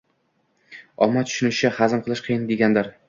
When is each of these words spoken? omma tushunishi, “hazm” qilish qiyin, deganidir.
omma 1.07 1.23
tushunishi, 1.27 1.71
“hazm” 1.77 2.03
qilish 2.09 2.25
qiyin, 2.29 2.49
deganidir. 2.55 2.91